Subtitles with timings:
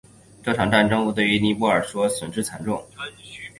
[0.41, 2.83] 这场战争对于尼泊尔来说损失惨重。